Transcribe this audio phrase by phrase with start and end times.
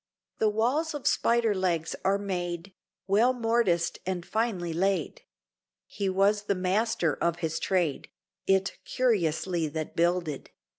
[0.39, 2.73] The walls of spiders' legs are made,
[3.05, 5.21] Well morticed and finely laid;
[5.85, 8.09] He was the master of his trade,
[8.47, 10.49] It curiously that builded.